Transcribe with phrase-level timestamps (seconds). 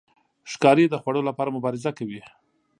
[0.51, 2.21] ښکاري د خوړو لپاره مبارزه کوي.